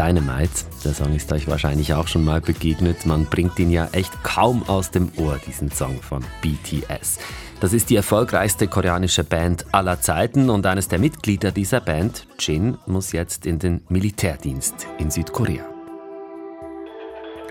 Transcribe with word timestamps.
Dynamite. 0.00 0.64
Der 0.82 0.94
Song 0.94 1.14
ist 1.14 1.30
euch 1.30 1.46
wahrscheinlich 1.46 1.92
auch 1.92 2.08
schon 2.08 2.24
mal 2.24 2.40
begegnet. 2.40 3.04
Man 3.04 3.26
bringt 3.26 3.58
ihn 3.58 3.70
ja 3.70 3.86
echt 3.92 4.24
kaum 4.24 4.66
aus 4.66 4.90
dem 4.90 5.12
Ohr, 5.18 5.38
diesen 5.46 5.70
Song 5.70 6.00
von 6.00 6.24
BTS. 6.40 7.18
Das 7.60 7.74
ist 7.74 7.90
die 7.90 7.96
erfolgreichste 7.96 8.66
koreanische 8.66 9.24
Band 9.24 9.66
aller 9.72 10.00
Zeiten 10.00 10.48
und 10.48 10.64
eines 10.64 10.88
der 10.88 10.98
Mitglieder 10.98 11.52
dieser 11.52 11.82
Band, 11.82 12.26
Jin, 12.38 12.78
muss 12.86 13.12
jetzt 13.12 13.44
in 13.44 13.58
den 13.58 13.82
Militärdienst 13.90 14.86
in 14.96 15.10
Südkorea. 15.10 15.66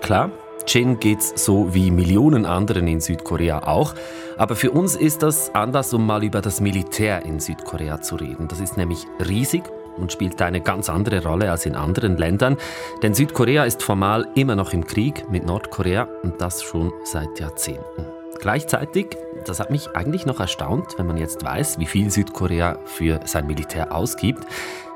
Klar, 0.00 0.32
Jin 0.66 0.98
geht's 0.98 1.44
so 1.44 1.72
wie 1.72 1.92
Millionen 1.92 2.46
anderen 2.46 2.88
in 2.88 3.00
Südkorea 3.00 3.62
auch. 3.68 3.94
Aber 4.38 4.56
für 4.56 4.72
uns 4.72 4.96
ist 4.96 5.22
das 5.22 5.54
Anlass, 5.54 5.94
um 5.94 6.04
mal 6.04 6.24
über 6.24 6.40
das 6.40 6.60
Militär 6.60 7.24
in 7.24 7.38
Südkorea 7.38 8.00
zu 8.00 8.16
reden. 8.16 8.48
Das 8.48 8.58
ist 8.58 8.76
nämlich 8.76 9.06
riesig 9.24 9.62
und 10.00 10.12
spielt 10.12 10.40
eine 10.42 10.60
ganz 10.60 10.88
andere 10.88 11.22
Rolle 11.22 11.50
als 11.50 11.66
in 11.66 11.76
anderen 11.76 12.16
Ländern. 12.16 12.56
Denn 13.02 13.14
Südkorea 13.14 13.64
ist 13.64 13.82
formal 13.82 14.26
immer 14.34 14.56
noch 14.56 14.72
im 14.72 14.86
Krieg 14.86 15.30
mit 15.30 15.46
Nordkorea 15.46 16.08
und 16.22 16.40
das 16.40 16.62
schon 16.62 16.92
seit 17.04 17.38
Jahrzehnten. 17.38 18.06
Gleichzeitig, 18.40 19.16
das 19.44 19.60
hat 19.60 19.70
mich 19.70 19.94
eigentlich 19.94 20.24
noch 20.24 20.40
erstaunt, 20.40 20.94
wenn 20.96 21.06
man 21.06 21.18
jetzt 21.18 21.44
weiß, 21.44 21.78
wie 21.78 21.86
viel 21.86 22.10
Südkorea 22.10 22.78
für 22.86 23.20
sein 23.24 23.46
Militär 23.46 23.94
ausgibt. 23.94 24.46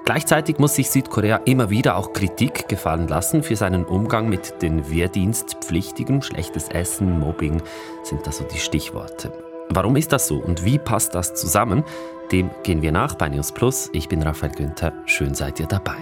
Gleichzeitig 0.06 0.58
muss 0.58 0.74
sich 0.74 0.90
Südkorea 0.90 1.36
immer 1.44 1.70
wieder 1.70 1.96
auch 1.96 2.12
Kritik 2.12 2.68
gefallen 2.68 3.08
lassen 3.08 3.42
für 3.42 3.56
seinen 3.56 3.84
Umgang 3.84 4.28
mit 4.28 4.62
den 4.62 4.90
Wehrdienstpflichtigen. 4.90 6.22
Schlechtes 6.22 6.68
Essen, 6.68 7.18
Mobbing 7.18 7.62
sind 8.02 8.26
da 8.26 8.32
so 8.32 8.44
die 8.44 8.58
Stichworte. 8.58 9.32
Warum 9.70 9.96
ist 9.96 10.12
das 10.12 10.28
so 10.28 10.36
und 10.36 10.64
wie 10.64 10.78
passt 10.78 11.14
das 11.14 11.34
zusammen? 11.34 11.84
Dem 12.32 12.50
gehen 12.62 12.82
wir 12.82 12.92
nach 12.92 13.14
bei 13.14 13.28
News 13.28 13.52
Plus. 13.52 13.90
Ich 13.92 14.08
bin 14.08 14.22
Raphael 14.22 14.52
Günther. 14.52 14.92
Schön 15.06 15.34
seid 15.34 15.60
ihr 15.60 15.66
dabei. 15.66 15.96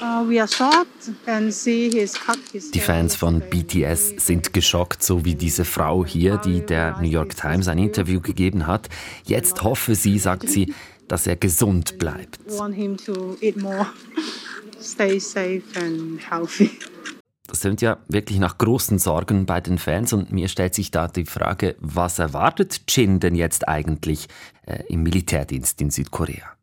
Uh, 0.00 0.30
die 2.72 2.80
Fans 2.80 3.16
von 3.16 3.40
BTS 3.40 4.14
sind 4.16 4.52
geschockt, 4.52 5.02
so 5.02 5.24
wie 5.24 5.34
diese 5.34 5.64
Frau 5.64 6.04
hier, 6.04 6.36
die 6.38 6.64
der 6.64 6.98
New 7.00 7.08
York 7.08 7.36
Times 7.36 7.68
ein 7.68 7.78
Interview 7.78 8.20
gegeben 8.20 8.66
hat. 8.66 8.88
Jetzt 9.24 9.62
hoffe 9.62 9.94
sie, 9.94 10.18
sagt 10.18 10.48
sie, 10.48 10.74
dass 11.08 11.26
er 11.26 11.36
gesund 11.36 11.98
bleibt. 11.98 12.38
Stay 14.80 15.18
safe 15.18 15.62
and 15.76 16.20
healthy. 16.30 16.70
Sind 17.54 17.80
ja 17.82 17.98
wirklich 18.08 18.38
nach 18.38 18.58
großen 18.58 18.98
Sorgen 18.98 19.46
bei 19.46 19.60
den 19.60 19.78
Fans 19.78 20.12
und 20.12 20.32
mir 20.32 20.48
stellt 20.48 20.74
sich 20.74 20.90
da 20.90 21.08
die 21.08 21.24
Frage, 21.24 21.76
was 21.78 22.18
erwartet 22.18 22.82
Jin 22.88 23.20
denn 23.20 23.34
jetzt 23.34 23.68
eigentlich 23.68 24.28
äh, 24.66 24.82
im 24.88 25.02
Militärdienst 25.02 25.80
in 25.80 25.90
Südkorea? 25.90 26.56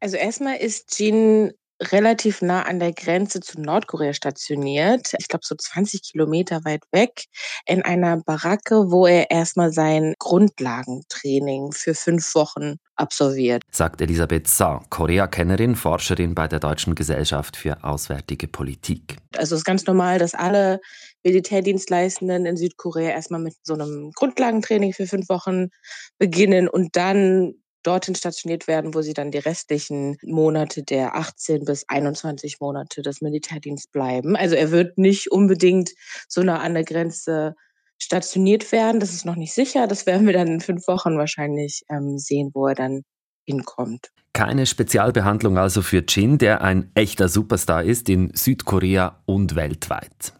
Also 0.00 0.16
erstmal 0.16 0.56
ist 0.56 0.98
Jin 0.98 1.52
relativ 1.92 2.42
nah 2.42 2.62
an 2.62 2.78
der 2.78 2.92
Grenze 2.92 3.40
zu 3.40 3.60
Nordkorea 3.60 4.12
stationiert. 4.12 5.12
Ich 5.18 5.28
glaube, 5.28 5.44
so 5.44 5.54
20 5.54 6.02
Kilometer 6.02 6.64
weit 6.64 6.82
weg 6.92 7.24
in 7.66 7.82
einer 7.82 8.18
Baracke, 8.18 8.90
wo 8.90 9.06
er 9.06 9.30
erstmal 9.30 9.72
sein 9.72 10.14
Grundlagentraining 10.18 11.72
für 11.72 11.94
fünf 11.94 12.34
Wochen 12.34 12.76
absolviert. 12.96 13.62
Sagt 13.70 14.00
Elisabeth 14.00 14.48
Sa, 14.48 14.82
Korea-Kennerin, 14.90 15.74
Forscherin 15.74 16.34
bei 16.34 16.48
der 16.48 16.60
Deutschen 16.60 16.94
Gesellschaft 16.94 17.56
für 17.56 17.82
Auswärtige 17.82 18.48
Politik. 18.48 19.16
Also 19.36 19.54
es 19.54 19.60
ist 19.60 19.64
ganz 19.64 19.86
normal, 19.86 20.18
dass 20.18 20.34
alle 20.34 20.80
Militärdienstleistenden 21.24 22.46
in 22.46 22.56
Südkorea 22.56 23.10
erstmal 23.10 23.40
mit 23.40 23.54
so 23.62 23.74
einem 23.74 24.12
Grundlagentraining 24.14 24.92
für 24.92 25.06
fünf 25.06 25.28
Wochen 25.28 25.70
beginnen 26.18 26.68
und 26.68 26.96
dann 26.96 27.54
dorthin 27.84 28.14
stationiert 28.14 28.66
werden, 28.66 28.94
wo 28.94 29.02
sie 29.02 29.14
dann 29.14 29.30
die 29.30 29.38
restlichen 29.38 30.16
Monate 30.22 30.82
der 30.82 31.14
18 31.14 31.64
bis 31.64 31.84
21 31.88 32.60
Monate 32.60 33.02
des 33.02 33.20
Militärdienstes 33.20 33.90
bleiben. 33.90 34.36
Also 34.36 34.56
er 34.56 34.70
wird 34.72 34.98
nicht 34.98 35.30
unbedingt 35.30 35.90
so 36.28 36.42
nah 36.42 36.58
an 36.60 36.74
der 36.74 36.84
Grenze 36.84 37.54
stationiert 37.98 38.72
werden. 38.72 39.00
Das 39.00 39.12
ist 39.12 39.24
noch 39.24 39.36
nicht 39.36 39.54
sicher. 39.54 39.86
Das 39.86 40.06
werden 40.06 40.26
wir 40.26 40.32
dann 40.32 40.48
in 40.48 40.60
fünf 40.60 40.88
Wochen 40.88 41.16
wahrscheinlich 41.16 41.82
ähm, 41.88 42.18
sehen, 42.18 42.50
wo 42.54 42.66
er 42.66 42.74
dann 42.74 43.02
hinkommt. 43.46 44.10
Keine 44.32 44.66
Spezialbehandlung 44.66 45.58
also 45.58 45.80
für 45.80 46.02
Jin, 46.06 46.38
der 46.38 46.62
ein 46.62 46.90
echter 46.94 47.28
Superstar 47.28 47.84
ist 47.84 48.08
in 48.08 48.32
Südkorea 48.34 49.22
und 49.26 49.54
weltweit. 49.54 50.32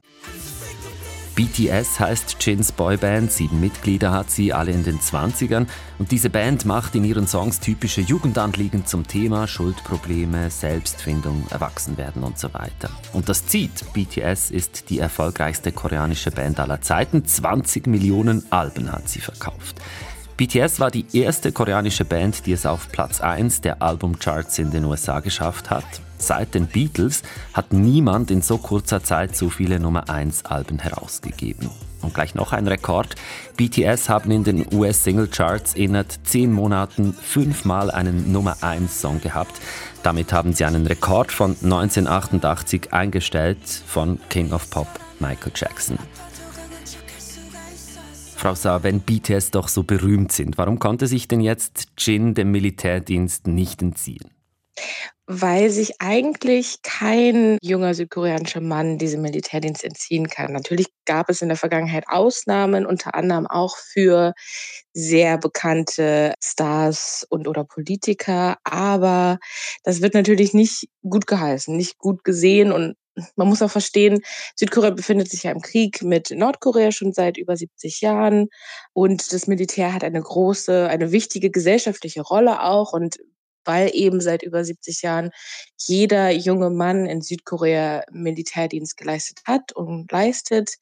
BTS 1.35 1.99
heißt 1.99 2.37
Jins 2.41 2.71
Boyband, 2.71 3.33
sieben 3.33 3.59
Mitglieder 3.59 4.13
hat 4.13 4.31
sie, 4.31 4.53
alle 4.53 4.71
in 4.71 4.85
den 4.85 5.01
20ern. 5.01 5.67
Und 5.99 6.13
diese 6.13 6.31
Band 6.31 6.65
macht 6.65 6.95
in 6.95 7.03
ihren 7.03 7.27
Songs 7.27 7.59
typische 7.59 8.03
Jugendanliegen 8.03 8.87
zum 8.87 9.05
Thema 9.07 9.49
Schuldprobleme, 9.49 10.49
Selbstfindung, 10.49 11.45
Erwachsenwerden 11.51 12.23
und 12.23 12.39
so 12.39 12.55
weiter. 12.55 12.91
Und 13.13 13.29
das 13.29 13.47
zieht. 13.47 13.93
BTS 13.93 14.53
ist 14.53 14.91
die 14.91 15.01
erfolgreichste 15.01 15.73
koreanische 15.73 16.31
Band 16.31 16.61
aller 16.61 16.81
Zeiten. 16.83 17.25
20 17.25 17.89
Millionen 17.89 18.45
Alben 18.51 18.93
hat 18.93 19.09
sie 19.09 19.21
verkauft. 19.21 19.81
BTS 20.37 20.81
war 20.81 20.91
die 20.91 21.07
erste 21.13 21.53
koreanische 21.53 22.05
Band, 22.05 22.45
die 22.47 22.53
es 22.53 22.67
auf 22.67 22.91
Platz 22.91 23.21
1 23.21 23.61
der 23.61 23.81
Albumcharts 23.81 24.59
in 24.59 24.73
den 24.73 24.85
USA 24.85 25.21
geschafft 25.21 25.71
hat. 25.71 25.85
Seit 26.19 26.55
den 26.55 26.67
Beatles 26.67 27.23
hat 27.53 27.73
niemand 27.73 28.33
in 28.33 28.43
so 28.43 28.59
kurzer 28.59 29.05
Zeit 29.05 29.37
so 29.37 29.49
viele 29.49 29.79
Nummer 29.79 30.09
1 30.09 30.45
Alben 30.47 30.81
herausgegeben. 30.81 31.71
Und 32.03 32.15
gleich 32.15 32.35
noch 32.35 32.53
ein 32.53 32.67
Rekord. 32.67 33.15
BTS 33.57 34.09
haben 34.09 34.33
in 34.33 34.43
den 34.43 34.67
US-Single-Charts 34.75 35.75
innerhalb 35.75 36.13
10 36.25 36.53
Monaten 36.53 37.13
fünfmal 37.15 37.93
einen 37.93 38.33
Nummer 38.33 38.57
1 38.61 39.01
Song 39.01 39.21
gehabt. 39.21 39.61
Damit 40.03 40.33
haben 40.33 40.53
sie 40.53 40.65
einen 40.65 40.89
Rekord 40.89 41.31
von 41.31 41.51
1988 41.51 42.93
eingestellt 42.93 43.59
von 43.87 44.19
King 44.31 44.53
of 44.53 44.69
Pop 44.69 44.89
Michael 45.21 45.53
Jackson. 45.55 45.97
Frau 48.37 48.55
Saar, 48.55 48.83
wenn 48.83 49.01
BTS 49.01 49.51
doch 49.51 49.69
so 49.69 49.83
berühmt 49.83 50.33
sind, 50.33 50.59
warum 50.59 50.79
konnte 50.79 51.07
sich 51.07 51.29
denn 51.29 51.41
jetzt 51.41 51.89
Jin 51.99 52.35
dem 52.35 52.51
Militärdienst 52.51 53.47
nicht 53.47 53.83
entziehen? 53.83 54.31
weil 55.27 55.71
sich 55.71 55.95
eigentlich 56.01 56.83
kein 56.83 57.57
junger 57.63 57.95
südkoreanischer 57.95 58.61
Mann 58.61 58.99
diesem 58.99 59.23
Militärdienst 59.23 59.83
entziehen 59.83 60.29
kann. 60.29 60.53
Natürlich 60.53 60.89
gab 61.07 61.31
es 61.31 61.41
in 61.41 61.49
der 61.49 61.57
Vergangenheit 61.57 62.05
Ausnahmen, 62.09 62.85
unter 62.85 63.15
anderem 63.15 63.47
auch 63.47 63.77
für 63.79 64.35
sehr 64.93 65.39
bekannte 65.39 66.35
Stars 66.43 67.27
und 67.31 67.49
oder 67.49 67.65
Politiker, 67.65 68.59
aber 68.65 69.39
das 69.83 70.03
wird 70.03 70.13
natürlich 70.13 70.53
nicht 70.53 70.89
gut 71.03 71.27
geheißen, 71.27 71.75
nicht 71.75 71.99
gut 71.99 72.23
gesehen 72.23 72.71
und 72.71 72.97
man 73.37 73.49
muss 73.49 73.63
auch 73.63 73.71
verstehen, 73.71 74.21
Südkorea 74.57 74.91
befindet 74.91 75.31
sich 75.31 75.45
ja 75.45 75.53
im 75.53 75.61
Krieg 75.61 76.03
mit 76.03 76.31
Nordkorea 76.31 76.93
schon 76.93 77.13
seit 77.13 77.37
über 77.37 77.57
70 77.57 78.01
Jahren. 78.01 78.49
Und 78.93 79.33
das 79.33 79.47
Militär 79.47 79.93
hat 79.95 80.05
eine 80.05 80.21
große, 80.21 80.89
eine 80.89 81.13
wichtige 81.13 81.51
gesellschaftliche 81.51 82.23
Rolle 82.23 82.63
auch. 82.63 82.93
Und 82.93 83.19
weil 83.65 83.91
eben 83.95 84.21
seit 84.21 84.43
über 84.43 84.65
70 84.65 85.03
Jahren 85.03 85.31
jeder 85.79 86.31
junge 86.31 86.71
Mann 86.71 87.07
in 87.07 87.23
Südkorea 87.23 88.05
Militärdienst 88.13 88.97
geleistet 88.97 89.41
hat 89.47 89.73
und 89.73 90.11
leistet, 90.13 90.75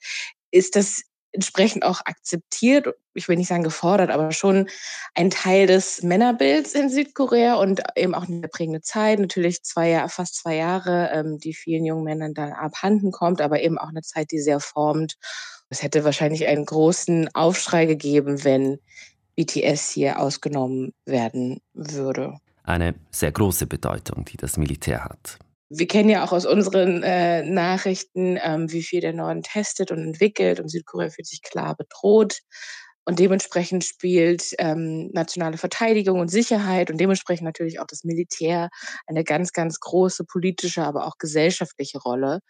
ist 0.51 0.77
das 0.77 1.03
entsprechend 1.33 1.85
auch 1.85 2.01
akzeptiert, 2.05 2.89
ich 3.15 3.29
will 3.29 3.37
nicht 3.37 3.49
sagen 3.49 3.63
gefordert, 3.63 4.11
aber 4.11 4.33
schon 4.33 4.69
ein 5.15 5.31
Teil 5.31 5.67
des 5.67 6.03
Männerbilds 6.03 6.75
in 6.75 6.91
Südkorea 6.91 7.55
und 7.55 7.83
eben 7.97 8.15
auch 8.15 8.29
eine 8.29 8.49
prägende 8.49 8.81
Zeit. 8.81 9.19
Natürlich 9.19 9.63
zwei 9.63 9.91
Jahre, 9.91 10.09
fast 10.09 10.37
zwei 10.37 10.57
Jahre, 10.57 11.11
ähm, 11.13 11.39
die 11.39 11.55
vielen 11.55 11.85
jungen 11.85 12.05
Männern 12.05 12.35
dann 12.35 12.53
abhanden 12.53 13.13
kommt, 13.13 13.41
aber 13.41 13.61
eben 13.61 13.79
auch 13.79 13.89
eine 13.89 14.03
Zeit, 14.03 14.31
die 14.31 14.41
sehr 14.41 14.61
formt. 14.61 15.17
Es 15.69 15.83
hätte 15.83 16.05
wahrscheinlich 16.05 16.47
einen 16.47 16.67
großen 16.67 17.35
Aufschrei 17.35 17.87
gegeben, 17.87 18.45
wenn 18.45 18.79
BTS 19.37 19.91
hier 19.91 20.21
ausgenommen 20.21 20.93
werden 21.07 21.61
würde 21.73 22.39
eine 22.65 22.95
sehr 23.11 23.33
große 23.33 23.67
Bedeutung, 23.67 24.25
die 24.25 24.37
das 24.37 24.57
Militär 24.57 25.05
hat. 25.05 25.39
Wir 25.75 25.87
kennen 25.87 26.11
ja 26.11 26.25
auch 26.25 26.33
aus 26.33 26.45
unseren 26.45 27.03
äh, 27.03 27.43
Nachrichten, 27.43 28.39
ähm, 28.43 28.71
wie 28.71 28.83
viel 28.83 29.01
der 29.01 29.15
Norden 29.15 29.43
testet 29.43 29.91
und 29.91 30.01
entwickelt 30.01 30.61
und 30.61 30.69
Südkorea 30.69 31.09
fühlt 31.09 31.27
sich 31.27 31.43
klar 31.43 31.77
bedroht. 31.77 32.41
Und 33.05 33.19
dementsprechend 33.19 33.83
spielt 33.83 34.55
ähm, 34.59 35.11
nationale 35.13 35.59
Verteidigung 35.59 36.21
und 36.21 36.29
Sicherheit 36.29 36.91
und 36.91 36.99
dementsprechend 36.99 37.45
natürlich 37.45 37.81
auch 37.81 37.87
das 37.87 38.05
Militär 38.05 38.69
eine 39.07 39.25
ganz, 39.25 39.53
ganz 39.53 39.81
große 39.81 40.25
politische, 40.25 40.85
aber 40.85 41.07
auch 41.07 41.19
gesellschaftliche 41.19 41.99
Rolle 41.99 42.41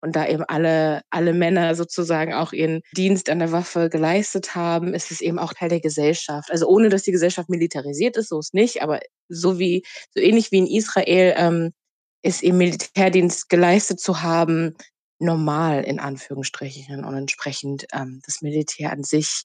und 0.00 0.16
da 0.16 0.26
eben 0.26 0.44
alle, 0.44 1.02
alle 1.10 1.32
Männer 1.32 1.74
sozusagen 1.74 2.32
auch 2.32 2.52
ihren 2.52 2.80
Dienst 2.96 3.28
an 3.30 3.38
der 3.38 3.52
Waffe 3.52 3.88
geleistet 3.90 4.54
haben, 4.54 4.94
ist 4.94 5.10
es 5.10 5.20
eben 5.20 5.38
auch 5.38 5.52
Teil 5.52 5.68
der 5.68 5.80
Gesellschaft. 5.80 6.50
Also 6.50 6.66
ohne, 6.66 6.88
dass 6.88 7.02
die 7.02 7.12
Gesellschaft 7.12 7.48
militarisiert 7.48 8.16
ist, 8.16 8.30
so 8.30 8.38
ist 8.38 8.54
nicht, 8.54 8.82
aber 8.82 9.00
so 9.28 9.58
wie, 9.58 9.84
so 10.14 10.20
ähnlich 10.20 10.50
wie 10.50 10.58
in 10.58 10.66
Israel, 10.66 11.34
ähm, 11.36 11.72
ist 12.22 12.42
eben 12.42 12.58
Militärdienst 12.58 13.48
geleistet 13.48 14.00
zu 14.00 14.22
haben, 14.22 14.76
normal 15.18 15.84
in 15.84 16.00
Anführungsstrichen 16.00 17.04
und 17.04 17.14
entsprechend 17.14 17.86
ähm, 17.92 18.20
das 18.24 18.42
Militär 18.42 18.92
an 18.92 19.04
sich 19.04 19.44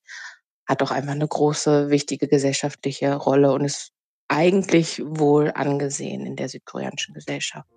hat 0.67 0.81
auch 0.81 0.91
einfach 0.91 1.11
eine 1.11 1.27
große, 1.27 1.89
wichtige 1.89 2.27
gesellschaftliche 2.27 3.13
Rolle 3.15 3.51
und 3.51 3.65
ist 3.65 3.91
eigentlich 4.27 5.01
wohl 5.05 5.51
angesehen 5.51 6.25
in 6.25 6.35
der 6.35 6.49
südkoreanischen 6.49 7.13
Gesellschaft. 7.13 7.69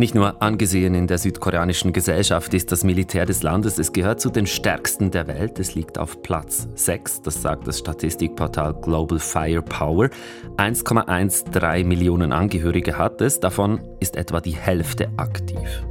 Nicht 0.00 0.14
nur 0.14 0.40
angesehen 0.40 0.94
in 0.94 1.06
der 1.06 1.18
südkoreanischen 1.18 1.92
Gesellschaft 1.92 2.54
ist 2.54 2.72
das 2.72 2.84
Militär 2.84 3.26
des 3.26 3.42
Landes, 3.42 3.78
es 3.78 3.92
gehört 3.92 4.18
zu 4.18 4.30
den 4.30 4.46
stärksten 4.46 5.10
der 5.10 5.26
Welt. 5.26 5.58
Es 5.58 5.74
liegt 5.74 5.98
auf 5.98 6.22
Platz 6.22 6.66
6, 6.74 7.20
das 7.20 7.42
sagt 7.42 7.68
das 7.68 7.80
Statistikportal 7.80 8.72
Global 8.80 9.18
Firepower. 9.18 10.08
1,13 10.56 11.84
Millionen 11.84 12.32
Angehörige 12.32 12.96
hat 12.96 13.20
es, 13.20 13.40
davon 13.40 13.78
ist 14.00 14.16
etwa 14.16 14.40
die 14.40 14.56
Hälfte 14.56 15.10
aktiv. 15.18 15.84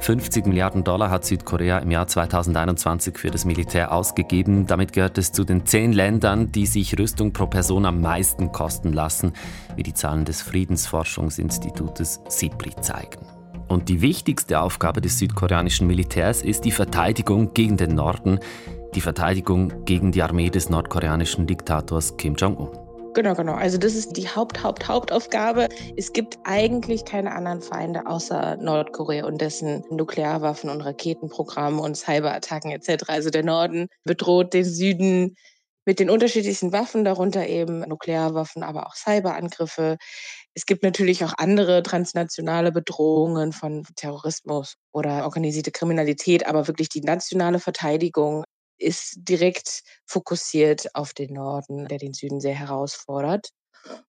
50 0.00 0.44
Milliarden 0.46 0.82
Dollar 0.82 1.10
hat 1.10 1.24
Südkorea 1.24 1.78
im 1.78 1.92
Jahr 1.92 2.08
2021 2.08 3.16
für 3.16 3.30
das 3.30 3.44
Militär 3.44 3.92
ausgegeben. 3.92 4.66
Damit 4.66 4.92
gehört 4.92 5.18
es 5.18 5.30
zu 5.30 5.44
den 5.44 5.66
zehn 5.66 5.92
Ländern, 5.92 6.50
die 6.50 6.66
sich 6.66 6.98
Rüstung 6.98 7.32
pro 7.32 7.46
Person 7.46 7.86
am 7.86 8.00
meisten 8.00 8.50
kosten 8.50 8.92
lassen, 8.92 9.34
wie 9.76 9.84
die 9.84 9.94
Zahlen 9.94 10.24
des 10.24 10.42
Friedensforschungsinstitutes 10.42 12.22
SIPRI 12.28 12.74
zeigen. 12.80 13.31
Und 13.72 13.88
die 13.88 14.02
wichtigste 14.02 14.60
Aufgabe 14.60 15.00
des 15.00 15.18
südkoreanischen 15.18 15.86
Militärs 15.86 16.42
ist 16.42 16.66
die 16.66 16.70
Verteidigung 16.70 17.54
gegen 17.54 17.78
den 17.78 17.94
Norden, 17.94 18.38
die 18.94 19.00
Verteidigung 19.00 19.86
gegen 19.86 20.12
die 20.12 20.20
Armee 20.20 20.50
des 20.50 20.68
nordkoreanischen 20.68 21.46
Diktators 21.46 22.18
Kim 22.18 22.34
Jong-un. 22.34 22.68
Genau, 23.14 23.34
genau. 23.34 23.54
Also 23.54 23.78
das 23.78 23.94
ist 23.94 24.18
die 24.18 24.28
Haupt, 24.28 24.62
Haupt, 24.62 24.88
Hauptaufgabe. 24.88 25.70
Es 25.96 26.12
gibt 26.12 26.38
eigentlich 26.44 27.06
keine 27.06 27.32
anderen 27.34 27.62
Feinde 27.62 28.06
außer 28.06 28.56
Nordkorea 28.56 29.24
und 29.24 29.40
dessen 29.40 29.84
Nuklearwaffen 29.90 30.68
und 30.68 30.82
Raketenprogramme 30.82 31.80
und 31.80 31.96
Cyberattacken 31.96 32.72
etc. 32.72 33.04
Also 33.08 33.30
der 33.30 33.42
Norden 33.42 33.88
bedroht 34.04 34.52
den 34.52 34.64
Süden 34.64 35.36
mit 35.84 35.98
den 35.98 36.10
unterschiedlichsten 36.10 36.72
Waffen, 36.72 37.04
darunter 37.04 37.46
eben 37.46 37.80
Nuklearwaffen, 37.80 38.62
aber 38.62 38.86
auch 38.86 38.94
Cyberangriffe. 38.94 39.96
Es 40.54 40.66
gibt 40.66 40.82
natürlich 40.82 41.24
auch 41.24 41.34
andere 41.38 41.82
transnationale 41.82 42.72
Bedrohungen 42.72 43.52
von 43.52 43.84
Terrorismus 43.96 44.74
oder 44.92 45.24
organisierte 45.24 45.72
Kriminalität, 45.72 46.46
aber 46.46 46.68
wirklich 46.68 46.88
die 46.88 47.00
nationale 47.00 47.58
Verteidigung 47.58 48.44
ist 48.78 49.16
direkt 49.16 49.82
fokussiert 50.06 50.94
auf 50.94 51.14
den 51.14 51.34
Norden, 51.34 51.88
der 51.88 51.98
den 51.98 52.14
Süden 52.14 52.40
sehr 52.40 52.54
herausfordert. 52.54 53.50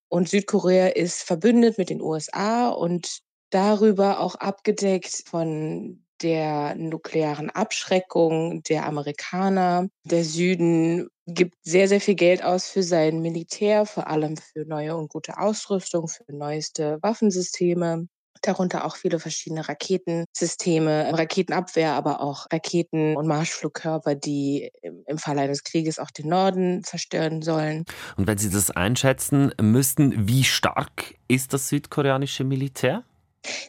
Und 0.09 0.29
Südkorea 0.29 0.87
ist 0.87 1.23
verbündet 1.23 1.77
mit 1.77 1.89
den 1.89 2.01
USA 2.01 2.69
und 2.69 3.19
darüber 3.49 4.19
auch 4.19 4.35
abgedeckt 4.35 5.23
von 5.27 6.03
der 6.23 6.75
nuklearen 6.75 7.49
Abschreckung 7.49 8.63
der 8.63 8.85
Amerikaner. 8.85 9.87
Der 10.05 10.23
Süden 10.23 11.09
gibt 11.27 11.55
sehr, 11.63 11.87
sehr 11.87 12.01
viel 12.01 12.15
Geld 12.15 12.43
aus 12.43 12.67
für 12.67 12.83
sein 12.83 13.21
Militär, 13.21 13.85
vor 13.85 14.07
allem 14.07 14.37
für 14.37 14.65
neue 14.65 14.95
und 14.95 15.09
gute 15.09 15.37
Ausrüstung, 15.37 16.07
für 16.07 16.23
neueste 16.29 16.97
Waffensysteme 17.01 18.07
darunter 18.45 18.85
auch 18.85 18.95
viele 18.95 19.19
verschiedene 19.19 19.67
Raketensysteme, 19.67 21.11
Raketenabwehr, 21.13 21.93
aber 21.93 22.21
auch 22.21 22.45
Raketen 22.51 23.15
und 23.15 23.27
Marschflugkörper, 23.27 24.15
die 24.15 24.71
im 24.81 25.17
Fall 25.17 25.39
eines 25.39 25.63
Krieges 25.63 25.99
auch 25.99 26.11
den 26.11 26.29
Norden 26.29 26.83
zerstören 26.83 27.41
sollen. 27.41 27.85
Und 28.17 28.27
wenn 28.27 28.37
Sie 28.37 28.49
das 28.49 28.71
einschätzen 28.71 29.53
müssten, 29.61 30.27
wie 30.27 30.43
stark 30.43 31.15
ist 31.27 31.53
das 31.53 31.69
südkoreanische 31.69 32.43
Militär? 32.43 33.03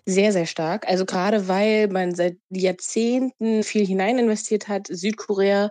Sehr, 0.06 0.32
sehr 0.32 0.46
stark. 0.46 0.86
Also 0.88 1.04
gerade 1.06 1.48
weil 1.48 1.88
man 1.88 2.14
seit 2.14 2.36
Jahrzehnten 2.50 3.62
viel 3.62 3.86
hinein 3.86 4.18
investiert 4.18 4.68
hat, 4.68 4.86
Südkorea 4.88 5.70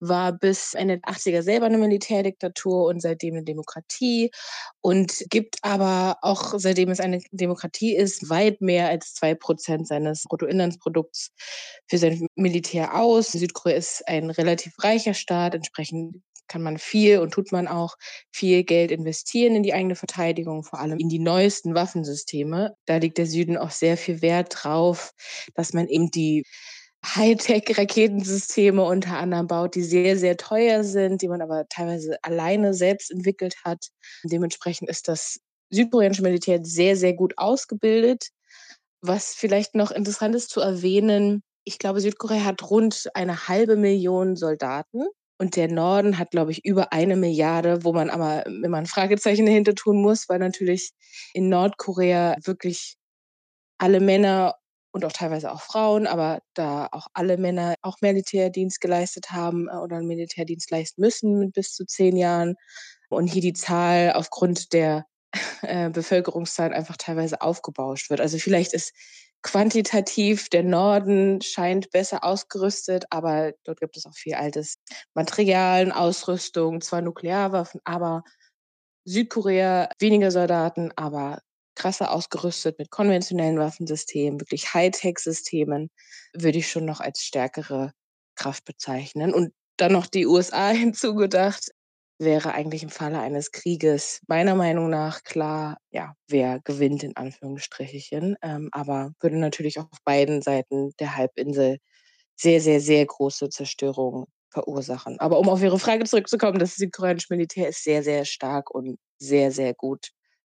war 0.00 0.32
bis 0.32 0.74
Ende 0.74 0.98
der 0.98 1.12
80er 1.12 1.42
selber 1.42 1.66
eine 1.66 1.78
Militärdiktatur 1.78 2.84
und 2.84 3.00
seitdem 3.00 3.34
eine 3.34 3.42
Demokratie 3.44 4.30
und 4.80 5.24
gibt 5.28 5.56
aber 5.62 6.18
auch, 6.22 6.54
seitdem 6.56 6.90
es 6.90 7.00
eine 7.00 7.20
Demokratie 7.32 7.96
ist, 7.96 8.30
weit 8.30 8.60
mehr 8.60 8.88
als 8.88 9.14
zwei 9.14 9.34
Prozent 9.34 9.88
seines 9.88 10.24
Bruttoinlandsprodukts 10.28 11.32
für 11.88 11.98
sein 11.98 12.28
Militär 12.36 12.94
aus. 12.94 13.32
Südkorea 13.32 13.76
ist 13.76 14.06
ein 14.06 14.30
relativ 14.30 14.72
reicher 14.78 15.14
Staat, 15.14 15.54
entsprechend 15.56 16.22
kann 16.48 16.62
man 16.62 16.78
viel 16.78 17.18
und 17.18 17.32
tut 17.32 17.52
man 17.52 17.68
auch 17.68 17.96
viel 18.32 18.64
Geld 18.64 18.90
investieren 18.90 19.54
in 19.56 19.62
die 19.62 19.74
eigene 19.74 19.94
Verteidigung, 19.96 20.64
vor 20.64 20.80
allem 20.80 20.98
in 20.98 21.08
die 21.08 21.18
neuesten 21.18 21.74
Waffensysteme. 21.74 22.74
Da 22.86 22.96
liegt 22.96 23.18
der 23.18 23.26
Süden 23.26 23.56
auch 23.56 23.70
sehr 23.70 23.96
viel 23.96 24.22
Wert 24.22 24.54
drauf, 24.62 25.12
dass 25.54 25.72
man 25.72 25.86
eben 25.88 26.10
die 26.10 26.44
Hightech-Raketensysteme 27.04 28.82
unter 28.82 29.18
anderem 29.18 29.46
baut, 29.46 29.74
die 29.74 29.82
sehr, 29.82 30.18
sehr 30.18 30.36
teuer 30.36 30.82
sind, 30.84 31.22
die 31.22 31.28
man 31.28 31.42
aber 31.42 31.66
teilweise 31.68 32.18
alleine 32.22 32.74
selbst 32.74 33.10
entwickelt 33.10 33.54
hat. 33.64 33.86
Dementsprechend 34.24 34.90
ist 34.90 35.08
das 35.08 35.38
südkoreanische 35.70 36.22
Militär 36.22 36.60
sehr, 36.62 36.96
sehr 36.96 37.12
gut 37.12 37.34
ausgebildet. 37.36 38.28
Was 39.00 39.34
vielleicht 39.34 39.74
noch 39.74 39.92
interessant 39.92 40.34
ist 40.34 40.50
zu 40.50 40.60
erwähnen, 40.60 41.42
ich 41.64 41.78
glaube, 41.78 42.00
Südkorea 42.00 42.44
hat 42.44 42.68
rund 42.70 43.08
eine 43.14 43.46
halbe 43.46 43.76
Million 43.76 44.36
Soldaten 44.36 45.04
und 45.38 45.56
der 45.56 45.68
Norden 45.68 46.18
hat, 46.18 46.32
glaube 46.32 46.50
ich, 46.50 46.64
über 46.64 46.92
eine 46.92 47.16
Milliarde, 47.16 47.84
wo 47.84 47.92
man 47.92 48.10
aber 48.10 48.46
immer 48.46 48.78
ein 48.78 48.86
Fragezeichen 48.86 49.46
dahinter 49.46 49.74
tun 49.74 50.02
muss, 50.02 50.28
weil 50.28 50.40
natürlich 50.40 50.92
in 51.32 51.48
Nordkorea 51.48 52.36
wirklich 52.44 52.96
alle 53.78 54.00
Männer 54.00 54.56
und 54.90 55.04
auch 55.04 55.12
teilweise 55.12 55.52
auch 55.52 55.60
Frauen, 55.60 56.06
aber 56.06 56.40
da 56.54 56.88
auch 56.90 57.06
alle 57.14 57.36
Männer 57.36 57.74
auch 57.82 57.98
Militärdienst 58.00 58.80
geleistet 58.80 59.30
haben 59.30 59.68
äh, 59.68 59.76
oder 59.76 59.96
einen 59.96 60.08
Militärdienst 60.08 60.70
leisten 60.70 61.00
müssen 61.00 61.38
mit 61.38 61.52
bis 61.52 61.72
zu 61.72 61.86
zehn 61.86 62.16
Jahren. 62.16 62.56
Und 63.08 63.26
hier 63.28 63.42
die 63.42 63.52
Zahl 63.52 64.12
aufgrund 64.14 64.72
der 64.72 65.06
äh, 65.62 65.90
Bevölkerungszahl 65.90 66.72
einfach 66.72 66.96
teilweise 66.96 67.40
aufgebauscht 67.42 68.10
wird. 68.10 68.20
Also 68.20 68.38
vielleicht 68.38 68.72
ist 68.72 68.92
quantitativ 69.42 70.48
der 70.48 70.62
Norden 70.64 71.40
scheint 71.40 71.90
besser 71.90 72.24
ausgerüstet, 72.24 73.04
aber 73.10 73.52
dort 73.64 73.80
gibt 73.80 73.96
es 73.96 74.06
auch 74.06 74.14
viel 74.14 74.34
altes 74.34 74.78
Material, 75.14 75.92
Ausrüstung, 75.92 76.80
zwar 76.80 77.02
Nuklearwaffen, 77.02 77.80
aber 77.84 78.24
Südkorea 79.04 79.88
weniger 79.98 80.30
Soldaten, 80.30 80.90
aber 80.96 81.40
krasser 81.74 82.12
ausgerüstet 82.12 82.78
mit 82.78 82.90
konventionellen 82.90 83.58
Waffensystemen, 83.58 84.40
wirklich 84.40 84.74
Hightech-Systemen, 84.74 85.90
würde 86.34 86.58
ich 86.58 86.70
schon 86.70 86.84
noch 86.84 87.00
als 87.00 87.22
stärkere 87.22 87.92
Kraft 88.34 88.64
bezeichnen. 88.64 89.32
Und 89.32 89.52
dann 89.78 89.92
noch 89.92 90.06
die 90.06 90.26
USA 90.26 90.68
hinzugedacht, 90.70 91.70
wäre 92.18 92.52
eigentlich 92.52 92.82
im 92.82 92.90
Falle 92.90 93.20
eines 93.20 93.52
Krieges 93.52 94.20
meiner 94.28 94.54
Meinung 94.54 94.90
nach 94.90 95.22
klar, 95.24 95.78
ja, 95.90 96.14
wer 96.28 96.60
gewinnt 96.60 97.02
in 97.04 97.16
Anführungsstrichen, 97.16 98.36
ähm, 98.42 98.68
aber 98.72 99.12
würde 99.20 99.38
natürlich 99.38 99.78
auf 99.78 99.86
beiden 100.04 100.42
Seiten 100.42 100.92
der 101.00 101.16
Halbinsel 101.16 101.78
sehr, 102.36 102.60
sehr, 102.60 102.80
sehr 102.80 103.06
große 103.06 103.50
Zerstörung 103.50 104.26
verursachen. 104.50 105.18
Aber 105.20 105.38
um 105.40 105.48
auf 105.48 105.62
Ihre 105.62 105.78
Frage 105.78 106.04
zurückzukommen, 106.04 106.58
das 106.58 106.76
südkoreanische 106.76 107.28
Militär 107.30 107.68
ist 107.68 107.84
sehr, 107.84 108.02
sehr 108.02 108.24
stark 108.24 108.70
und 108.70 108.98
sehr, 109.18 109.52
sehr 109.52 109.74
gut 109.74 110.10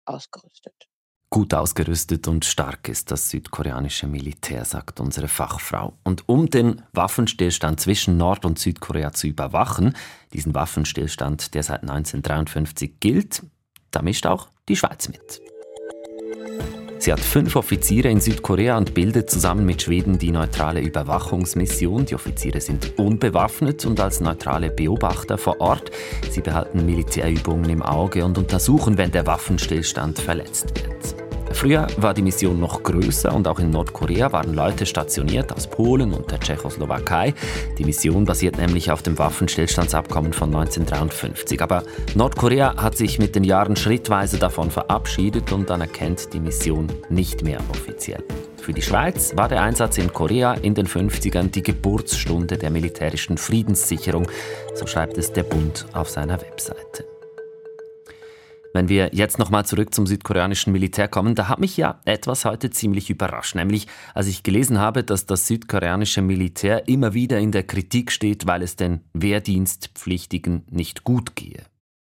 ausgerüstet. 0.05 0.90
Gut 1.33 1.53
ausgerüstet 1.53 2.27
und 2.27 2.43
stark 2.43 2.89
ist 2.89 3.09
das 3.09 3.29
südkoreanische 3.29 4.05
Militär, 4.05 4.65
sagt 4.65 4.99
unsere 4.99 5.29
Fachfrau. 5.29 5.93
Und 6.03 6.27
um 6.27 6.49
den 6.49 6.81
Waffenstillstand 6.91 7.79
zwischen 7.79 8.17
Nord- 8.17 8.43
und 8.43 8.59
Südkorea 8.59 9.13
zu 9.13 9.27
überwachen, 9.27 9.95
diesen 10.33 10.53
Waffenstillstand, 10.53 11.53
der 11.53 11.63
seit 11.63 11.83
1953 11.83 12.99
gilt, 12.99 13.43
da 13.91 14.01
mischt 14.01 14.25
auch 14.25 14.49
die 14.67 14.75
Schweiz 14.75 15.07
mit. 15.07 15.41
Sie 16.99 17.13
hat 17.13 17.21
fünf 17.21 17.55
Offiziere 17.55 18.09
in 18.09 18.19
Südkorea 18.19 18.77
und 18.77 18.93
bildet 18.93 19.29
zusammen 19.29 19.65
mit 19.65 19.81
Schweden 19.81 20.19
die 20.19 20.31
neutrale 20.31 20.81
Überwachungsmission. 20.81 22.05
Die 22.05 22.15
Offiziere 22.15 22.59
sind 22.59 22.99
unbewaffnet 22.99 23.85
und 23.85 24.01
als 24.01 24.19
neutrale 24.19 24.69
Beobachter 24.69 25.37
vor 25.37 25.61
Ort. 25.61 25.91
Sie 26.29 26.41
behalten 26.41 26.85
Militärübungen 26.85 27.69
im 27.69 27.81
Auge 27.81 28.25
und 28.25 28.37
untersuchen, 28.37 28.97
wenn 28.97 29.11
der 29.11 29.25
Waffenstillstand 29.25 30.19
verletzt 30.19 30.75
wird. 30.75 31.20
Früher 31.53 31.87
war 31.97 32.13
die 32.13 32.21
Mission 32.21 32.59
noch 32.59 32.81
größer 32.81 33.33
und 33.33 33.47
auch 33.47 33.59
in 33.59 33.69
Nordkorea 33.69 34.31
waren 34.31 34.53
Leute 34.53 34.85
stationiert 34.85 35.53
aus 35.53 35.67
Polen 35.67 36.13
und 36.13 36.31
der 36.31 36.39
Tschechoslowakei. 36.39 37.33
Die 37.77 37.85
Mission 37.85 38.25
basiert 38.25 38.57
nämlich 38.57 38.91
auf 38.91 39.03
dem 39.03 39.17
Waffenstillstandsabkommen 39.17 40.33
von 40.33 40.49
1953. 40.49 41.61
Aber 41.61 41.83
Nordkorea 42.15 42.75
hat 42.77 42.97
sich 42.97 43.19
mit 43.19 43.35
den 43.35 43.43
Jahren 43.43 43.75
schrittweise 43.75 44.39
davon 44.39 44.71
verabschiedet 44.71 45.51
und 45.51 45.69
anerkennt 45.69 46.33
die 46.33 46.39
Mission 46.39 46.87
nicht 47.09 47.43
mehr 47.43 47.59
offiziell. 47.69 48.23
Für 48.57 48.73
die 48.73 48.81
Schweiz 48.81 49.35
war 49.35 49.49
der 49.49 49.61
Einsatz 49.61 49.97
in 49.97 50.13
Korea 50.13 50.53
in 50.53 50.75
den 50.75 50.87
50ern 50.87 51.49
die 51.49 51.63
Geburtsstunde 51.63 52.57
der 52.57 52.69
militärischen 52.69 53.37
Friedenssicherung, 53.37 54.27
so 54.75 54.85
schreibt 54.85 55.17
es 55.17 55.33
der 55.33 55.43
Bund 55.43 55.85
auf 55.93 56.09
seiner 56.09 56.39
Webseite. 56.41 57.10
Wenn 58.73 58.87
wir 58.87 59.09
jetzt 59.13 59.37
nochmal 59.37 59.65
zurück 59.65 59.93
zum 59.93 60.07
südkoreanischen 60.07 60.71
Militär 60.71 61.09
kommen, 61.09 61.35
da 61.35 61.49
hat 61.49 61.59
mich 61.59 61.75
ja 61.75 61.99
etwas 62.05 62.45
heute 62.45 62.69
ziemlich 62.69 63.09
überrascht, 63.09 63.55
nämlich 63.55 63.87
als 64.13 64.27
ich 64.27 64.43
gelesen 64.43 64.79
habe, 64.79 65.03
dass 65.03 65.25
das 65.25 65.47
südkoreanische 65.47 66.21
Militär 66.21 66.87
immer 66.87 67.13
wieder 67.13 67.37
in 67.39 67.51
der 67.51 67.63
Kritik 67.63 68.11
steht, 68.11 68.47
weil 68.47 68.61
es 68.61 68.77
den 68.77 69.01
Wehrdienstpflichtigen 69.13 70.65
nicht 70.69 71.03
gut 71.03 71.35
gehe. 71.35 71.63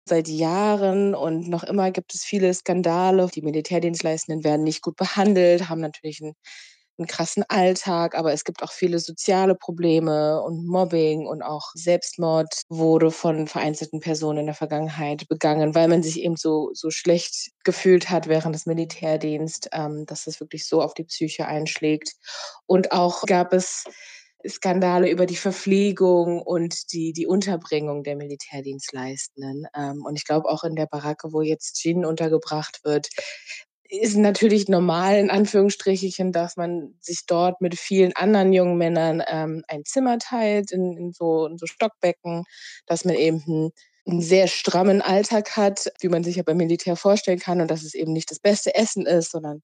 seit 0.06 0.28
Jahren 0.28 1.14
und 1.14 1.49
noch 1.49 1.64
immer 1.64 1.90
gibt 1.90 2.14
es 2.14 2.25
viele 2.25 2.52
Skandale. 2.52 3.28
Die 3.34 3.42
Militärdienstleistenden 3.42 4.44
werden 4.44 4.62
nicht 4.64 4.82
gut 4.82 4.96
behandelt, 4.96 5.68
haben 5.68 5.80
natürlich 5.80 6.23
einen, 6.23 6.34
einen 6.99 7.07
krassen 7.07 7.45
Alltag, 7.49 8.15
aber 8.17 8.33
es 8.33 8.45
gibt 8.45 8.63
auch 8.63 8.73
viele 8.73 8.99
soziale 8.99 9.55
Probleme 9.55 10.41
und 10.43 10.67
Mobbing 10.67 11.27
und 11.27 11.43
auch 11.43 11.73
Selbstmord 11.75 12.63
wurde 12.69 13.11
von 13.11 13.47
vereinzelten 13.49 14.01
Personen 14.01 14.41
in 14.41 14.47
der 14.47 14.55
Vergangenheit 14.55 15.27
begangen, 15.29 15.75
weil 15.75 15.89
man 15.89 16.03
sich 16.03 16.21
eben 16.21 16.37
so, 16.37 16.71
so 16.73 16.91
schlecht 16.91 17.51
gefühlt 17.65 18.11
hat 18.11 18.29
während 18.29 18.55
des 18.55 18.67
Militärdienst, 18.67 19.69
ähm, 19.73 20.07
dass 20.07 20.27
es 20.27 20.41
wirklich 20.41 20.67
so 20.67 20.83
auf 20.83 20.95
die 20.95 21.05
Psyche 21.05 21.47
einschlägt. 21.47 22.13
Und 22.67 22.93
auch 22.93 23.23
gab 23.23 23.53
es 23.53 23.85
Skandale 24.47 25.11
über 25.11 25.27
die 25.27 25.37
Verpflegung 25.37 26.43
und 26.43 26.93
die, 26.93 27.13
die 27.13 27.27
Unterbringung 27.27 28.03
der 28.03 28.17
Militärdienstleistenden. 28.17 29.67
Ähm, 29.75 30.05
und 30.05 30.17
ich 30.17 30.25
glaube 30.25 30.49
auch 30.49 30.65
in 30.65 30.77
der 30.77 30.87
Baracke, 30.87 31.33
wo 31.33 31.41
jetzt 31.41 31.83
Jin 31.83 32.05
untergebracht 32.05 32.81
wird, 32.85 33.09
ist 33.99 34.17
natürlich 34.17 34.69
normal, 34.69 35.17
in 35.17 35.31
Anführungsstrichen, 35.31 36.33
dass 36.33 36.57
man 36.57 36.95
sich 37.01 37.27
dort 37.27 37.61
mit 37.61 37.79
vielen 37.79 38.15
anderen 38.15 38.53
jungen 38.53 38.79
Männern 38.79 39.23
ähm, 39.27 39.63
ein 39.69 39.85
Zimmer 39.85 40.19
teilt, 40.19 40.73
in, 40.73 40.97
in, 40.97 41.13
so, 41.13 41.47
in 41.47 41.59
so 41.59 41.67
Stockbecken, 41.67 42.45
dass 42.87 43.05
man 43.05 43.15
eben 43.15 43.43
einen, 43.47 43.71
einen 44.07 44.21
sehr 44.21 44.49
strammen 44.49 45.03
Alltag 45.03 45.57
hat, 45.57 45.93
wie 46.01 46.09
man 46.09 46.25
sich 46.25 46.37
ja 46.37 46.43
beim 46.43 46.57
Militär 46.57 46.97
vorstellen 46.97 47.39
kann 47.39 47.61
und 47.61 47.71
dass 47.71 47.83
es 47.83 47.95
eben 47.95 48.13
nicht 48.13 48.31
das 48.31 48.39
beste 48.39 48.75
Essen 48.75 49.07
ist, 49.07 49.33
sondern 49.33 49.63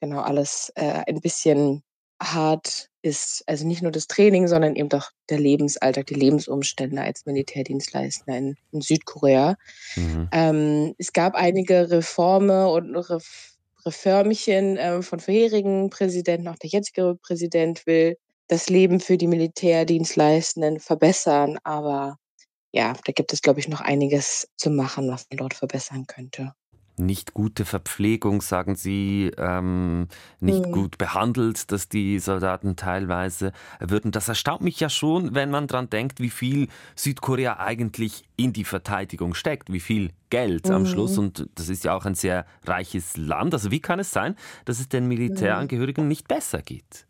genau 0.00 0.20
alles 0.20 0.72
äh, 0.74 1.02
ein 1.06 1.20
bisschen 1.20 1.82
hart 2.20 2.88
ist. 3.02 3.44
Also 3.46 3.66
nicht 3.66 3.82
nur 3.82 3.92
das 3.92 4.06
Training, 4.06 4.48
sondern 4.48 4.76
eben 4.76 4.90
auch 4.92 5.10
der 5.30 5.38
Lebensalltag, 5.38 6.06
die 6.06 6.14
Lebensumstände 6.14 7.00
als 7.00 7.26
Militärdienstleister 7.26 8.36
in, 8.36 8.56
in 8.72 8.80
Südkorea. 8.80 9.56
Mhm. 9.96 10.28
Ähm, 10.32 10.94
es 10.98 11.12
gab 11.12 11.34
einige 11.34 11.90
Reformen 11.90 12.66
und 12.66 12.96
Ref 12.96 13.57
Reformchen 13.86 14.76
äh, 14.76 15.02
von 15.02 15.20
vorherigen 15.20 15.90
Präsidenten. 15.90 16.48
Auch 16.48 16.56
der 16.56 16.70
jetzige 16.70 17.16
Präsident 17.22 17.86
will 17.86 18.16
das 18.48 18.68
Leben 18.68 19.00
für 19.00 19.18
die 19.18 19.26
Militärdienstleistenden 19.26 20.80
verbessern. 20.80 21.58
Aber 21.64 22.16
ja, 22.72 22.94
da 23.04 23.12
gibt 23.12 23.32
es, 23.32 23.42
glaube 23.42 23.60
ich, 23.60 23.68
noch 23.68 23.80
einiges 23.80 24.48
zu 24.56 24.70
machen, 24.70 25.10
was 25.10 25.26
man 25.30 25.38
dort 25.38 25.54
verbessern 25.54 26.06
könnte 26.06 26.52
nicht 26.98 27.34
gute 27.34 27.64
Verpflegung, 27.64 28.42
sagen 28.42 28.74
Sie, 28.74 29.30
ähm, 29.36 30.08
nicht 30.40 30.66
mhm. 30.66 30.72
gut 30.72 30.98
behandelt, 30.98 31.70
dass 31.72 31.88
die 31.88 32.18
Soldaten 32.18 32.76
teilweise 32.76 33.52
würden. 33.80 34.10
Das 34.10 34.28
erstaunt 34.28 34.62
mich 34.62 34.80
ja 34.80 34.88
schon, 34.88 35.34
wenn 35.34 35.50
man 35.50 35.66
daran 35.66 35.90
denkt, 35.90 36.20
wie 36.20 36.30
viel 36.30 36.68
Südkorea 36.96 37.58
eigentlich 37.58 38.24
in 38.36 38.52
die 38.52 38.64
Verteidigung 38.64 39.34
steckt, 39.34 39.72
wie 39.72 39.80
viel 39.80 40.10
Geld 40.30 40.66
mhm. 40.66 40.74
am 40.74 40.86
Schluss. 40.86 41.18
Und 41.18 41.48
das 41.54 41.68
ist 41.68 41.84
ja 41.84 41.94
auch 41.94 42.04
ein 42.04 42.14
sehr 42.14 42.46
reiches 42.64 43.16
Land. 43.16 43.54
Also 43.54 43.70
wie 43.70 43.80
kann 43.80 43.98
es 43.98 44.10
sein, 44.10 44.36
dass 44.64 44.80
es 44.80 44.88
den 44.88 45.06
Militärangehörigen 45.08 46.04
mhm. 46.04 46.08
nicht 46.08 46.28
besser 46.28 46.62
geht? 46.62 47.06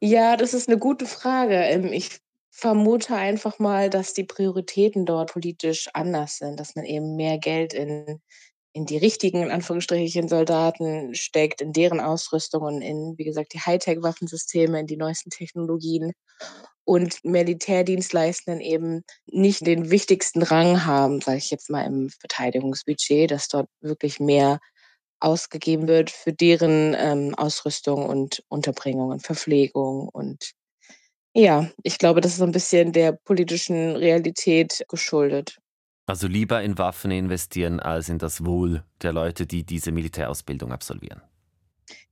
Ja, 0.00 0.36
das 0.36 0.54
ist 0.54 0.68
eine 0.68 0.78
gute 0.78 1.06
Frage. 1.06 1.54
Ähm, 1.54 1.92
ich 1.92 2.20
vermute 2.50 3.14
einfach 3.16 3.58
mal, 3.58 3.88
dass 3.88 4.12
die 4.12 4.24
Prioritäten 4.24 5.06
dort 5.06 5.32
politisch 5.32 5.88
anders 5.94 6.36
sind, 6.36 6.60
dass 6.60 6.76
man 6.76 6.84
eben 6.84 7.16
mehr 7.16 7.38
Geld 7.38 7.72
in 7.72 8.20
in 8.72 8.86
die 8.86 8.96
richtigen, 8.96 9.42
in 9.42 9.50
Anführungsstrichen, 9.50 10.28
Soldaten 10.28 11.14
steckt, 11.14 11.60
in 11.60 11.72
deren 11.72 12.00
Ausrüstung 12.00 12.62
und 12.62 12.82
in, 12.82 13.14
wie 13.18 13.24
gesagt, 13.24 13.52
die 13.52 13.60
Hightech-Waffensysteme, 13.60 14.80
in 14.80 14.86
die 14.86 14.96
neuesten 14.96 15.30
Technologien 15.30 16.12
und 16.84 17.24
Militärdienstleistenden 17.24 18.60
eben 18.60 19.04
nicht 19.26 19.66
den 19.66 19.90
wichtigsten 19.90 20.42
Rang 20.42 20.84
haben, 20.84 21.20
sage 21.20 21.38
ich 21.38 21.50
jetzt 21.50 21.70
mal 21.70 21.84
im 21.84 22.08
Verteidigungsbudget, 22.08 23.30
dass 23.30 23.48
dort 23.48 23.68
wirklich 23.80 24.18
mehr 24.18 24.58
ausgegeben 25.20 25.86
wird 25.86 26.10
für 26.10 26.32
deren 26.32 26.96
ähm, 26.98 27.34
Ausrüstung 27.36 28.06
und 28.06 28.42
Unterbringung 28.48 29.10
und 29.10 29.22
Verpflegung 29.22 30.08
und 30.08 30.54
ja, 31.34 31.70
ich 31.82 31.96
glaube, 31.96 32.20
das 32.20 32.32
ist 32.32 32.38
so 32.38 32.44
ein 32.44 32.52
bisschen 32.52 32.92
der 32.92 33.12
politischen 33.12 33.96
Realität 33.96 34.84
geschuldet. 34.88 35.61
Also 36.12 36.28
lieber 36.28 36.60
in 36.60 36.76
Waffen 36.76 37.10
investieren 37.10 37.80
als 37.80 38.10
in 38.10 38.18
das 38.18 38.44
Wohl 38.44 38.82
der 39.00 39.14
Leute, 39.14 39.46
die 39.46 39.64
diese 39.64 39.92
Militärausbildung 39.92 40.70
absolvieren. 40.70 41.22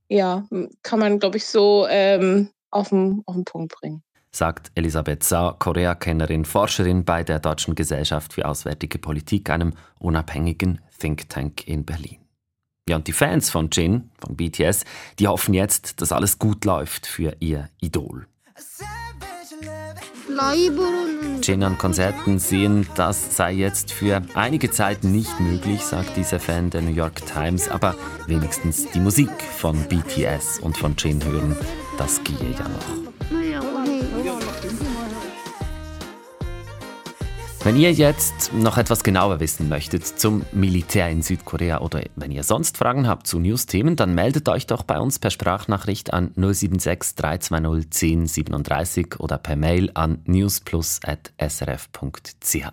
Ja, 0.07 0.47
kann 0.81 0.97
man, 0.97 1.19
glaube 1.19 1.37
ich, 1.37 1.45
so 1.45 1.85
ähm, 1.87 2.49
auf, 2.71 2.89
den, 2.89 3.21
auf 3.27 3.35
den 3.35 3.45
Punkt 3.45 3.75
bringen. 3.79 4.01
Sagt 4.31 4.71
Elisabeth 4.73 5.23
Saar, 5.23 5.59
Korea-Kennerin, 5.59 6.45
Forscherin 6.45 7.05
bei 7.05 7.23
der 7.23 7.37
Deutschen 7.37 7.75
Gesellschaft 7.75 8.33
für 8.33 8.47
Auswärtige 8.47 8.97
Politik, 8.97 9.51
einem 9.51 9.75
unabhängigen 9.99 10.81
Think 10.99 11.29
Tank 11.29 11.67
in 11.67 11.85
Berlin. 11.85 12.17
Ja, 12.89 12.95
und 12.95 13.05
die 13.05 13.13
Fans 13.13 13.51
von 13.51 13.69
Jin, 13.71 14.09
von 14.17 14.35
BTS, 14.35 14.83
die 15.19 15.27
hoffen 15.27 15.53
jetzt, 15.53 16.01
dass 16.01 16.11
alles 16.11 16.39
gut 16.39 16.65
läuft 16.65 17.05
für 17.05 17.35
ihr 17.39 17.69
Idol. 17.81 18.25
Jin 21.43 21.63
an 21.63 21.77
Konzerten 21.77 22.39
sehen, 22.39 22.87
das 22.95 23.35
sei 23.35 23.53
jetzt 23.53 23.91
für 23.91 24.21
einige 24.33 24.71
Zeit 24.71 25.03
nicht 25.03 25.39
möglich, 25.39 25.81
sagt 25.81 26.17
dieser 26.17 26.39
Fan 26.39 26.69
der 26.69 26.81
New 26.81 26.93
York 26.93 27.25
Times, 27.25 27.67
aber 27.69 27.95
wenigstens 28.25 28.89
die 28.89 28.99
Musik 28.99 29.29
von 29.57 29.77
BTS 29.87 30.59
und 30.59 30.77
von 30.77 30.95
Jin 30.97 31.23
hören, 31.23 31.55
das 31.97 32.23
gehe 32.23 32.51
ja 32.57 32.67
noch. 32.67 33.10
Wenn 37.63 37.77
ihr 37.77 37.91
jetzt 37.91 38.53
noch 38.53 38.79
etwas 38.79 39.03
genauer 39.03 39.39
wissen 39.39 39.69
möchtet 39.69 40.07
zum 40.07 40.43
Militär 40.51 41.11
in 41.11 41.21
Südkorea 41.21 41.81
oder 41.81 42.01
wenn 42.15 42.31
ihr 42.31 42.41
sonst 42.41 42.75
Fragen 42.75 43.07
habt 43.07 43.27
zu 43.27 43.37
News-Themen, 43.37 43.95
dann 43.95 44.15
meldet 44.15 44.49
euch 44.49 44.65
doch 44.65 44.81
bei 44.81 44.99
uns 44.99 45.19
per 45.19 45.29
Sprachnachricht 45.29 46.11
an 46.11 46.31
076 46.35 47.17
320 47.17 47.85
1037 47.85 49.19
oder 49.19 49.37
per 49.37 49.55
Mail 49.55 49.91
an 49.93 50.23
newsplus.srf.ch. 50.25 52.67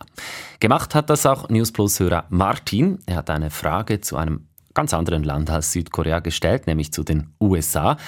Gemacht 0.59 0.95
hat 0.95 1.11
das 1.11 1.26
auch 1.26 1.50
Newsplus-Hörer 1.50 2.25
Martin. 2.30 3.00
Er 3.04 3.16
hat 3.16 3.28
eine 3.28 3.50
Frage 3.50 4.00
zu 4.00 4.16
einem 4.16 4.47
ganz 4.73 4.95
anderen 4.95 5.23
Land 5.23 5.50
als 5.50 5.73
Südkorea 5.73 6.21
gestellt, 6.21 6.66
nämlich 6.66 6.95
zu 6.95 7.04
den 7.04 7.35
USA. 7.42 7.99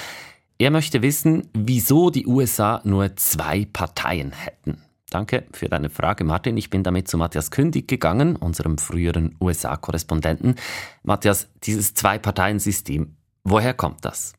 Er 0.57 0.71
möchte 0.71 1.03
wissen, 1.03 1.47
wieso 1.53 2.09
die 2.09 2.27
USA 2.27 2.81
nur 2.85 3.17
zwei 3.17 3.67
Parteien 3.71 4.33
hätten. 4.33 4.81
Danke 5.11 5.45
für 5.53 5.69
deine 5.69 5.91
Frage, 5.91 6.25
Martin. 6.25 6.57
Ich 6.57 6.71
bin 6.71 6.85
damit 6.85 7.09
zu 7.09 7.19
Matthias 7.19 7.51
Kündig 7.51 7.89
gegangen, 7.89 8.37
unserem 8.37 8.79
früheren 8.79 9.37
USA-Korrespondenten. 9.41 10.55
Matthias, 11.03 11.49
dieses 11.65 11.95
Zwei-Parteien-System, 11.95 13.17
woher 13.45 13.75
kommt 13.75 14.05
das? 14.05 14.35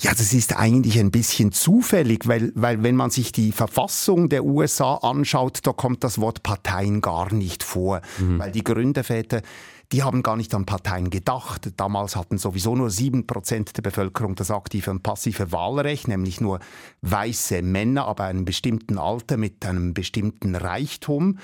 Ja, 0.00 0.10
das 0.10 0.32
ist 0.32 0.56
eigentlich 0.56 0.98
ein 0.98 1.10
bisschen 1.10 1.52
zufällig, 1.52 2.26
weil, 2.26 2.50
weil 2.54 2.82
wenn 2.82 2.96
man 2.96 3.10
sich 3.10 3.30
die 3.32 3.52
Verfassung 3.52 4.28
der 4.28 4.44
USA 4.44 4.94
anschaut, 4.96 5.60
da 5.62 5.72
kommt 5.72 6.02
das 6.02 6.20
Wort 6.20 6.42
Parteien 6.42 7.00
gar 7.00 7.32
nicht 7.32 7.62
vor, 7.62 8.00
mhm. 8.18 8.38
weil 8.38 8.52
die 8.52 8.64
Gründerväter 8.64 9.42
die 9.92 10.02
haben 10.02 10.22
gar 10.22 10.36
nicht 10.36 10.54
an 10.54 10.66
Parteien 10.66 11.10
gedacht. 11.10 11.70
Damals 11.76 12.16
hatten 12.16 12.38
sowieso 12.38 12.74
nur 12.74 12.90
sieben 12.90 13.26
Prozent 13.26 13.76
der 13.76 13.82
Bevölkerung 13.82 14.34
das 14.34 14.50
aktive 14.50 14.90
und 14.90 15.02
passive 15.02 15.52
Wahlrecht, 15.52 16.08
nämlich 16.08 16.40
nur 16.40 16.60
weiße 17.02 17.62
Männer, 17.62 18.06
aber 18.06 18.24
einem 18.24 18.44
bestimmten 18.44 18.98
Alter 18.98 19.36
mit 19.36 19.64
einem 19.64 19.94
bestimmten 19.94 20.54
Reichtum. 20.54 21.38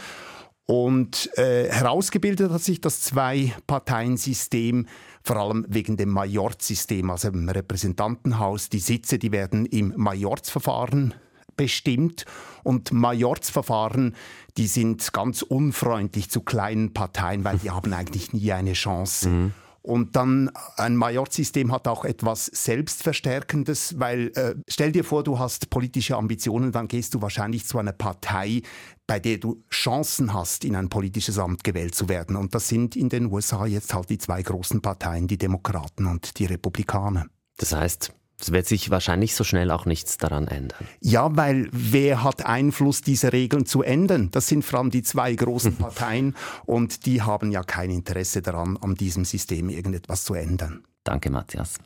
Und 0.64 1.30
äh, 1.38 1.68
herausgebildet 1.70 2.50
hat 2.50 2.62
sich 2.62 2.80
das 2.80 3.00
Zwei-Parteien-System 3.02 4.86
vor 5.24 5.36
allem 5.36 5.66
wegen 5.68 5.96
dem 5.96 6.10
Majorzsystem, 6.10 7.10
also 7.10 7.28
im 7.28 7.48
Repräsentantenhaus. 7.48 8.68
Die 8.68 8.78
Sitze, 8.78 9.18
die 9.18 9.32
werden 9.32 9.66
im 9.66 9.92
Majorzverfahren 9.96 11.14
bestimmt 11.56 12.24
und 12.62 12.92
Majorzverfahren, 12.92 14.14
die 14.56 14.66
sind 14.66 15.12
ganz 15.12 15.42
unfreundlich 15.42 16.30
zu 16.30 16.40
kleinen 16.40 16.92
Parteien, 16.92 17.44
weil 17.44 17.58
die 17.58 17.70
haben 17.72 17.92
eigentlich 17.92 18.32
nie 18.32 18.52
eine 18.52 18.74
Chance. 18.74 19.28
Mhm. 19.28 19.52
Und 19.82 20.14
dann 20.14 20.50
ein 20.76 20.96
Majorzsystem 20.96 21.72
hat 21.72 21.88
auch 21.88 22.04
etwas 22.04 22.46
Selbstverstärkendes, 22.46 23.98
weil 23.98 24.30
äh, 24.36 24.54
stell 24.68 24.92
dir 24.92 25.02
vor, 25.02 25.24
du 25.24 25.40
hast 25.40 25.70
politische 25.70 26.16
Ambitionen, 26.16 26.70
dann 26.70 26.86
gehst 26.86 27.14
du 27.14 27.20
wahrscheinlich 27.20 27.66
zu 27.66 27.78
einer 27.78 27.92
Partei, 27.92 28.62
bei 29.08 29.18
der 29.18 29.38
du 29.38 29.64
Chancen 29.70 30.32
hast, 30.32 30.64
in 30.64 30.76
ein 30.76 30.88
politisches 30.88 31.36
Amt 31.36 31.64
gewählt 31.64 31.96
zu 31.96 32.08
werden. 32.08 32.36
Und 32.36 32.54
das 32.54 32.68
sind 32.68 32.94
in 32.94 33.08
den 33.08 33.26
USA 33.26 33.66
jetzt 33.66 33.92
halt 33.92 34.08
die 34.08 34.18
zwei 34.18 34.42
großen 34.42 34.80
Parteien, 34.82 35.26
die 35.26 35.38
Demokraten 35.38 36.06
und 36.06 36.38
die 36.38 36.46
Republikaner. 36.46 37.26
Das 37.56 37.72
heißt, 37.72 38.12
es 38.42 38.52
wird 38.52 38.66
sich 38.66 38.90
wahrscheinlich 38.90 39.34
so 39.34 39.44
schnell 39.44 39.70
auch 39.70 39.86
nichts 39.86 40.18
daran 40.18 40.48
ändern. 40.48 40.86
Ja, 41.00 41.34
weil 41.36 41.68
wer 41.72 42.22
hat 42.24 42.44
Einfluss, 42.44 43.02
diese 43.02 43.32
Regeln 43.32 43.66
zu 43.66 43.82
ändern? 43.82 44.30
Das 44.32 44.48
sind 44.48 44.64
vor 44.64 44.80
allem 44.80 44.90
die 44.90 45.02
zwei 45.02 45.34
großen 45.34 45.76
Parteien 45.78 46.34
und 46.64 47.06
die 47.06 47.22
haben 47.22 47.52
ja 47.52 47.62
kein 47.62 47.90
Interesse 47.90 48.42
daran, 48.42 48.76
an 48.76 48.94
diesem 48.94 49.24
System 49.24 49.68
irgendetwas 49.68 50.24
zu 50.24 50.34
ändern. 50.34 50.84
Danke, 51.04 51.30
Matthias. 51.30 51.78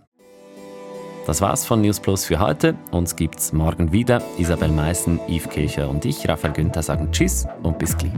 Das 1.26 1.40
war's 1.40 1.64
von 1.64 1.80
News 1.80 1.98
Plus 1.98 2.24
für 2.24 2.38
heute. 2.38 2.76
Uns 2.92 3.16
gibt's 3.16 3.52
morgen 3.52 3.90
wieder. 3.90 4.22
Isabel 4.38 4.68
Meissen, 4.68 5.18
Yves 5.28 5.48
Kircher 5.48 5.90
und 5.90 6.04
ich, 6.04 6.28
Raphael 6.28 6.54
Günther, 6.54 6.82
sagen 6.82 7.10
Tschüss 7.10 7.46
und 7.64 7.78
bis 7.78 7.96
gleich. 7.96 8.12